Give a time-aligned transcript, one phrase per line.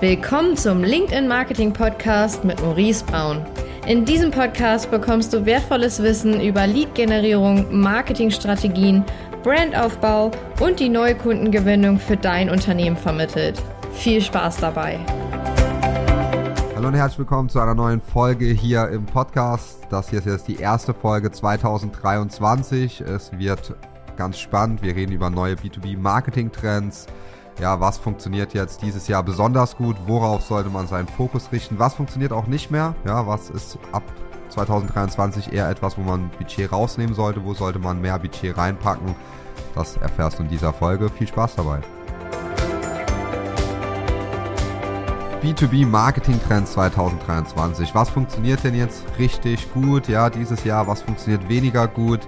[0.00, 3.44] Willkommen zum LinkedIn Marketing Podcast mit Maurice Braun.
[3.86, 9.04] In diesem Podcast bekommst du wertvolles Wissen über Lead-Generierung, Marketingstrategien,
[9.42, 13.62] Brandaufbau und die neue Kundengewinnung für dein Unternehmen vermittelt.
[13.92, 14.98] Viel Spaß dabei!
[16.74, 19.80] Hallo und herzlich willkommen zu einer neuen Folge hier im Podcast.
[19.90, 23.02] Das hier ist jetzt die erste Folge 2023.
[23.02, 23.74] Es wird
[24.16, 24.80] ganz spannend.
[24.80, 27.06] Wir reden über neue B2B-Marketing-Trends
[27.60, 31.94] ja, was funktioniert jetzt dieses Jahr besonders gut, worauf sollte man seinen Fokus richten, was
[31.94, 34.02] funktioniert auch nicht mehr, ja, was ist ab
[34.48, 39.14] 2023 eher etwas, wo man Budget rausnehmen sollte, wo sollte man mehr Budget reinpacken,
[39.74, 41.08] das erfährst du in dieser Folge.
[41.10, 41.80] Viel Spaß dabei.
[45.42, 47.94] B2B Marketing Trends 2023.
[47.94, 50.86] Was funktioniert denn jetzt richtig gut, ja, dieses Jahr?
[50.86, 52.20] Was funktioniert weniger gut?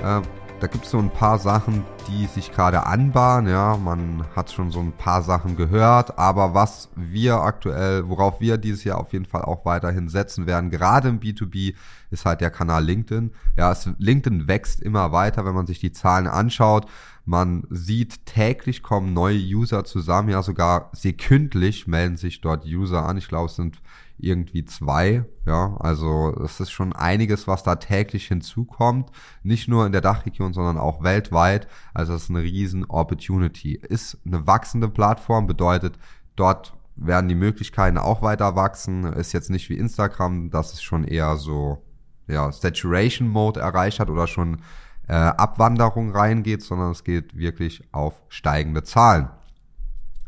[0.00, 0.22] Äh,
[0.60, 3.50] da gibt es so ein paar Sachen, die sich gerade anbahnen.
[3.50, 8.58] Ja, man hat schon so ein paar Sachen gehört, aber was wir aktuell, worauf wir
[8.58, 11.74] dieses Jahr auf jeden Fall auch weiterhin setzen werden, gerade im B2B,
[12.10, 13.32] ist halt der Kanal LinkedIn.
[13.56, 16.86] Ja, es, LinkedIn wächst immer weiter, wenn man sich die Zahlen anschaut.
[17.24, 23.16] Man sieht, täglich kommen neue User zusammen, ja sogar sekündlich melden sich dort User an.
[23.16, 23.80] Ich glaube, es sind
[24.18, 25.24] irgendwie zwei.
[25.44, 29.10] Ja, also es ist schon einiges, was da täglich hinzukommt.
[29.42, 31.68] Nicht nur in der Dachregion, sondern auch weltweit.
[31.96, 33.72] Also es ist eine riesen Opportunity.
[33.72, 35.98] Ist eine wachsende Plattform, bedeutet,
[36.36, 39.04] dort werden die Möglichkeiten auch weiter wachsen.
[39.14, 41.82] Ist jetzt nicht wie Instagram, dass es schon eher so
[42.28, 44.60] ja, Saturation Mode erreicht hat oder schon
[45.08, 49.30] äh, Abwanderung reingeht, sondern es geht wirklich auf steigende Zahlen.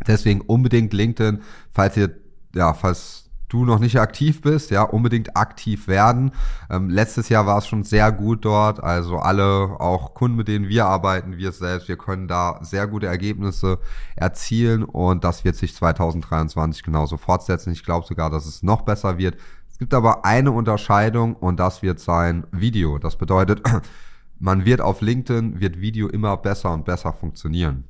[0.07, 2.17] Deswegen unbedingt LinkedIn, falls ihr,
[2.55, 6.33] ja, falls du noch nicht aktiv bist, ja, unbedingt aktiv werden.
[6.71, 10.69] Ähm, letztes Jahr war es schon sehr gut dort, also alle, auch Kunden, mit denen
[10.69, 13.79] wir arbeiten, wir selbst, wir können da sehr gute Ergebnisse
[14.17, 17.73] erzielen und das wird sich 2023 genauso fortsetzen.
[17.73, 19.37] Ich glaube sogar, dass es noch besser wird.
[19.71, 22.99] Es gibt aber eine Unterscheidung und das wird sein Video.
[22.99, 23.63] Das bedeutet,
[24.39, 27.85] man wird auf LinkedIn, wird Video immer besser und besser funktionieren.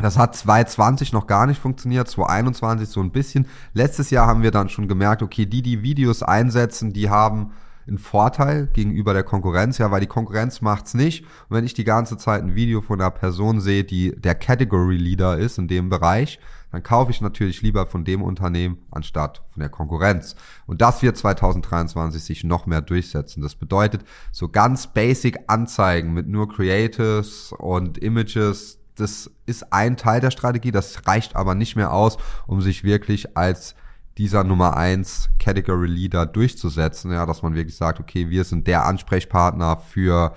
[0.00, 3.46] Das hat 2020 noch gar nicht funktioniert, 2021 so ein bisschen.
[3.72, 7.50] Letztes Jahr haben wir dann schon gemerkt, okay, die, die Videos einsetzen, die haben
[7.88, 11.24] einen Vorteil gegenüber der Konkurrenz, ja, weil die Konkurrenz macht's nicht.
[11.48, 14.96] Und wenn ich die ganze Zeit ein Video von einer Person sehe, die der Category
[14.96, 16.38] Leader ist in dem Bereich,
[16.70, 20.36] dann kaufe ich natürlich lieber von dem Unternehmen anstatt von der Konkurrenz.
[20.66, 23.42] Und das wird 2023 sich noch mehr durchsetzen.
[23.42, 30.20] Das bedeutet, so ganz basic Anzeigen mit nur Creatives und Images, das ist ein Teil
[30.20, 33.74] der Strategie, das reicht aber nicht mehr aus, um sich wirklich als
[34.18, 38.84] dieser Nummer eins Category Leader durchzusetzen, ja, dass man wirklich sagt, okay, wir sind der
[38.84, 40.34] Ansprechpartner für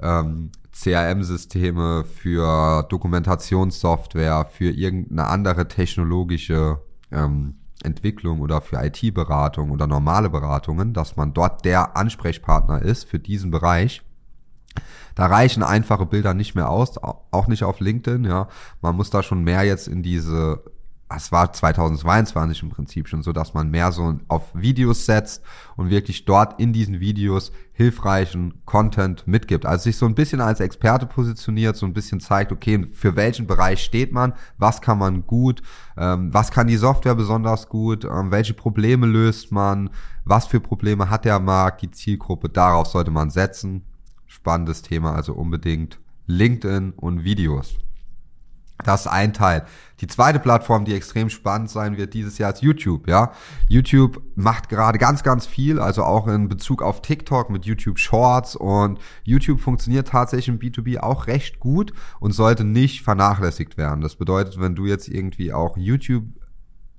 [0.00, 6.80] ähm, CRM-Systeme, für Dokumentationssoftware, für irgendeine andere technologische
[7.10, 13.18] ähm, Entwicklung oder für IT-Beratung oder normale Beratungen, dass man dort der Ansprechpartner ist für
[13.18, 14.02] diesen Bereich.
[15.14, 18.48] Da reichen einfache Bilder nicht mehr aus, auch nicht auf LinkedIn, ja.
[18.80, 20.62] Man muss da schon mehr jetzt in diese
[21.16, 25.42] es war 2022 im Prinzip schon so, dass man mehr so auf Videos setzt
[25.76, 29.66] und wirklich dort in diesen Videos hilfreichen Content mitgibt.
[29.66, 33.46] Also sich so ein bisschen als Experte positioniert, so ein bisschen zeigt, okay, für welchen
[33.46, 35.62] Bereich steht man, was kann man gut,
[35.96, 39.90] ähm, was kann die Software besonders gut, ähm, welche Probleme löst man,
[40.24, 43.82] was für Probleme hat der Markt, die Zielgruppe, darauf sollte man setzen
[44.40, 47.74] spannendes Thema, also unbedingt LinkedIn und Videos.
[48.82, 49.66] Das ist ein Teil.
[50.00, 53.06] Die zweite Plattform, die extrem spannend sein wird dieses Jahr, ist YouTube.
[53.06, 53.32] Ja,
[53.68, 58.56] YouTube macht gerade ganz, ganz viel, also auch in Bezug auf TikTok mit YouTube Shorts
[58.56, 64.00] und YouTube funktioniert tatsächlich im B2B auch recht gut und sollte nicht vernachlässigt werden.
[64.00, 66.24] Das bedeutet, wenn du jetzt irgendwie auch YouTube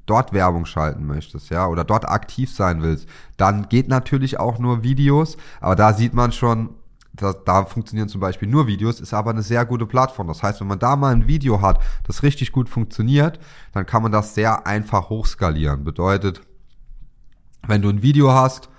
[0.05, 4.83] dort Werbung schalten möchtest, ja, oder dort aktiv sein willst, dann geht natürlich auch nur
[4.83, 6.75] Videos, aber da sieht man schon,
[7.13, 10.27] da, da funktionieren zum Beispiel nur Videos, ist aber eine sehr gute Plattform.
[10.27, 13.39] Das heißt, wenn man da mal ein Video hat, das richtig gut funktioniert,
[13.73, 15.83] dann kann man das sehr einfach hochskalieren.
[15.83, 16.41] Bedeutet,
[17.67, 18.69] wenn du ein Video hast,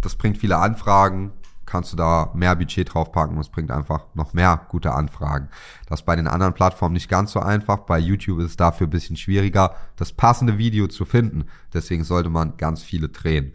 [0.00, 1.32] das bringt viele Anfragen,
[1.66, 5.48] kannst du da mehr Budget draufpacken und es bringt einfach noch mehr gute Anfragen.
[5.86, 7.80] Das ist bei den anderen Plattformen nicht ganz so einfach.
[7.80, 11.44] Bei YouTube ist es dafür ein bisschen schwieriger, das passende Video zu finden.
[11.72, 13.52] Deswegen sollte man ganz viele drehen.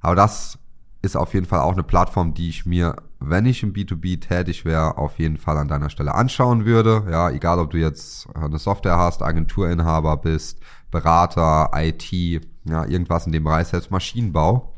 [0.00, 0.58] Aber das
[1.00, 2.96] ist auf jeden Fall auch eine Plattform, die ich mir,
[3.30, 7.06] wenn ich im B2B tätig wäre, auf jeden Fall an deiner Stelle anschauen würde.
[7.10, 10.60] Ja, egal ob du jetzt eine Software hast, Agenturinhaber bist,
[10.90, 14.74] Berater, IT, ja, irgendwas in dem Bereich, selbst Maschinenbau.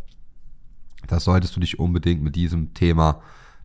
[1.06, 3.20] Da solltest du dich unbedingt mit diesem Thema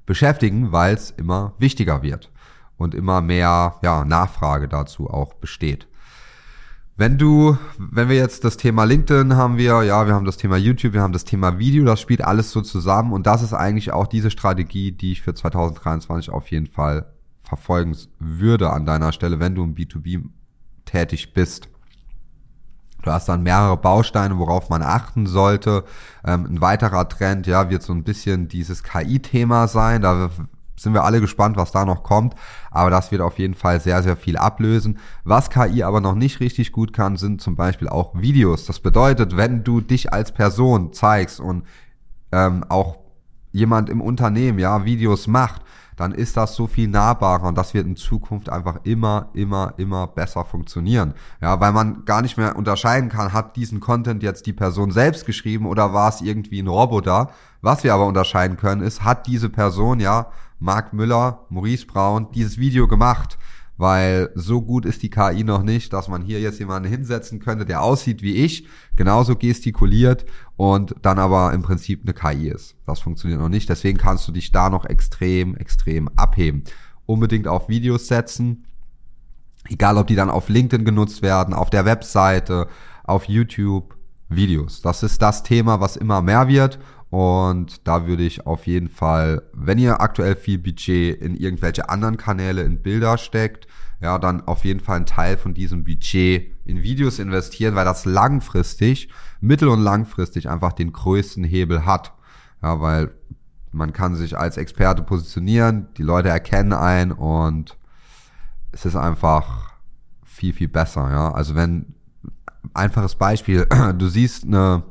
[0.05, 2.31] beschäftigen, weil es immer wichtiger wird
[2.77, 5.87] und immer mehr ja, Nachfrage dazu auch besteht.
[7.01, 10.55] Wenn du, wenn wir jetzt das Thema LinkedIn haben wir, ja, wir haben das Thema
[10.55, 13.91] YouTube, wir haben das Thema Video, das spielt alles so zusammen und das ist eigentlich
[13.91, 17.11] auch diese Strategie, die ich für 2023 auf jeden Fall
[17.41, 20.25] verfolgen würde an deiner Stelle, wenn du im B2B
[20.85, 21.69] tätig bist.
[23.01, 25.85] Du hast dann mehrere Bausteine, worauf man achten sollte.
[26.23, 30.03] Ähm, ein weiterer Trend, ja, wird so ein bisschen dieses KI-Thema sein.
[30.03, 30.29] Da
[30.81, 32.35] sind wir alle gespannt, was da noch kommt.
[32.71, 34.99] Aber das wird auf jeden Fall sehr, sehr viel ablösen.
[35.23, 38.65] Was KI aber noch nicht richtig gut kann, sind zum Beispiel auch Videos.
[38.65, 41.63] Das bedeutet, wenn du dich als Person zeigst und
[42.31, 42.99] ähm, auch
[43.51, 45.61] jemand im Unternehmen ja Videos macht,
[45.95, 50.07] dann ist das so viel nahbarer und das wird in Zukunft einfach immer, immer, immer
[50.07, 51.13] besser funktionieren.
[51.41, 55.25] Ja, weil man gar nicht mehr unterscheiden kann, hat diesen Content jetzt die Person selbst
[55.25, 57.31] geschrieben oder war es irgendwie ein Roboter.
[57.61, 60.27] Was wir aber unterscheiden können, ist, hat diese Person ja
[60.59, 63.37] Marc Müller, Maurice Braun dieses Video gemacht,
[63.81, 67.65] weil so gut ist die KI noch nicht, dass man hier jetzt jemanden hinsetzen könnte,
[67.65, 70.23] der aussieht wie ich, genauso gestikuliert
[70.55, 72.75] und dann aber im Prinzip eine KI ist.
[72.85, 76.63] Das funktioniert noch nicht, deswegen kannst du dich da noch extrem, extrem abheben.
[77.07, 78.67] Unbedingt auf Videos setzen,
[79.67, 82.67] egal ob die dann auf LinkedIn genutzt werden, auf der Webseite,
[83.03, 83.97] auf YouTube,
[84.29, 84.83] Videos.
[84.83, 86.77] Das ist das Thema, was immer mehr wird
[87.11, 92.15] und da würde ich auf jeden Fall, wenn ihr aktuell viel Budget in irgendwelche anderen
[92.15, 93.67] Kanäle, in Bilder steckt,
[93.99, 98.05] ja, dann auf jeden Fall einen Teil von diesem Budget in Videos investieren, weil das
[98.05, 99.09] langfristig,
[99.41, 102.13] mittel- und langfristig einfach den größten Hebel hat.
[102.63, 103.11] Ja, weil
[103.73, 107.77] man kann sich als Experte positionieren, die Leute erkennen ein und
[108.71, 109.73] es ist einfach
[110.23, 111.33] viel, viel besser, ja.
[111.33, 111.93] Also wenn,
[112.73, 113.67] einfaches Beispiel,
[113.97, 114.83] du siehst eine,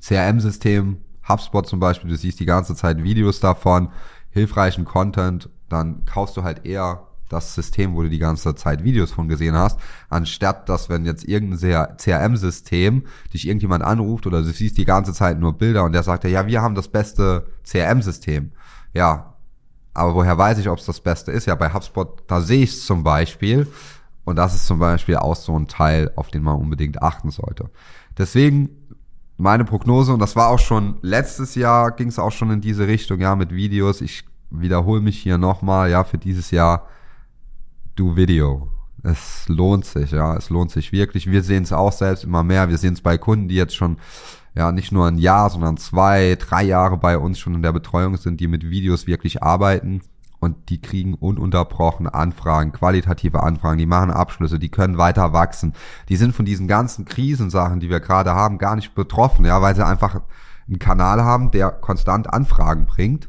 [0.00, 0.98] CRM-System,
[1.28, 3.90] HubSpot zum Beispiel, du siehst die ganze Zeit Videos davon,
[4.30, 9.12] hilfreichen Content, dann kaufst du halt eher das System, wo du die ganze Zeit Videos
[9.12, 14.76] von gesehen hast, anstatt dass wenn jetzt irgendein CRM-System dich irgendjemand anruft oder du siehst
[14.76, 18.50] die ganze Zeit nur Bilder und der sagt ja, wir haben das beste CRM-System.
[18.92, 19.34] Ja,
[19.94, 21.46] aber woher weiß ich, ob es das Beste ist?
[21.46, 23.68] Ja, bei HubSpot, da sehe ich es zum Beispiel.
[24.24, 27.70] Und das ist zum Beispiel auch so ein Teil, auf den man unbedingt achten sollte.
[28.18, 28.68] Deswegen
[29.40, 32.86] meine Prognose, und das war auch schon letztes Jahr, ging es auch schon in diese
[32.86, 34.00] Richtung, ja, mit Videos.
[34.00, 36.86] Ich wiederhole mich hier nochmal, ja, für dieses Jahr,
[37.96, 38.68] du Video.
[39.02, 41.30] Es lohnt sich, ja, es lohnt sich wirklich.
[41.30, 42.68] Wir sehen es auch selbst immer mehr.
[42.68, 43.96] Wir sehen es bei Kunden, die jetzt schon,
[44.54, 48.18] ja, nicht nur ein Jahr, sondern zwei, drei Jahre bei uns schon in der Betreuung
[48.18, 50.02] sind, die mit Videos wirklich arbeiten
[50.40, 55.74] und die kriegen ununterbrochen Anfragen, qualitative Anfragen, die machen Abschlüsse, die können weiter wachsen.
[56.08, 59.76] Die sind von diesen ganzen Krisensachen, die wir gerade haben, gar nicht betroffen, ja, weil
[59.76, 60.22] sie einfach
[60.66, 63.28] einen Kanal haben, der konstant Anfragen bringt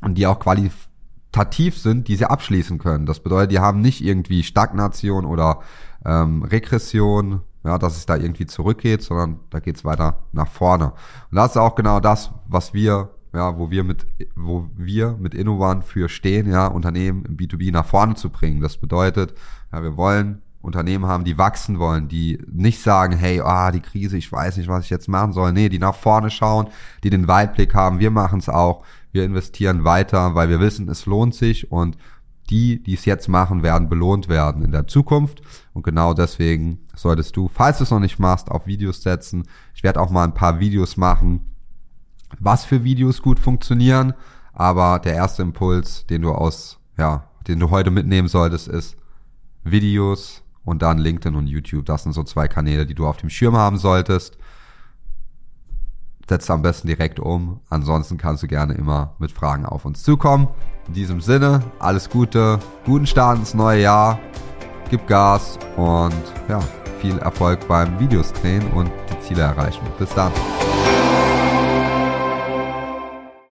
[0.00, 3.06] und die auch qualitativ sind, die sie abschließen können.
[3.06, 5.60] Das bedeutet, die haben nicht irgendwie Stagnation oder
[6.04, 10.92] ähm, Regression, ja, dass es da irgendwie zurückgeht, sondern da geht's weiter nach vorne.
[11.30, 15.34] Und das ist auch genau das, was wir ja, wo wir mit, wo wir mit
[15.34, 18.60] Innovan für stehen, ja, Unternehmen im B2B nach vorne zu bringen.
[18.60, 19.34] Das bedeutet,
[19.72, 24.16] ja, wir wollen Unternehmen haben, die wachsen wollen, die nicht sagen, hey, ah, die Krise,
[24.16, 25.52] ich weiß nicht, was ich jetzt machen soll.
[25.52, 26.68] Nee, die nach vorne schauen,
[27.04, 28.00] die den Weitblick haben.
[28.00, 28.84] Wir machen es auch.
[29.12, 31.96] Wir investieren weiter, weil wir wissen, es lohnt sich und
[32.50, 35.40] die, die es jetzt machen, werden belohnt werden in der Zukunft.
[35.72, 39.44] Und genau deswegen solltest du, falls du es noch nicht machst, auf Videos setzen.
[39.74, 41.55] Ich werde auch mal ein paar Videos machen,
[42.38, 44.14] was für Videos gut funktionieren.
[44.52, 48.96] Aber der erste Impuls, den du aus, ja, den du heute mitnehmen solltest, ist
[49.64, 51.86] Videos und dann LinkedIn und YouTube.
[51.86, 54.38] Das sind so zwei Kanäle, die du auf dem Schirm haben solltest.
[56.28, 57.60] Setz am besten direkt um.
[57.68, 60.48] Ansonsten kannst du gerne immer mit Fragen auf uns zukommen.
[60.88, 64.18] In diesem Sinne, alles Gute, guten Start ins neue Jahr.
[64.90, 66.14] Gib Gas und
[66.48, 66.60] ja,
[67.00, 69.82] viel Erfolg beim Videos drehen und die Ziele erreichen.
[69.98, 70.32] Bis dann.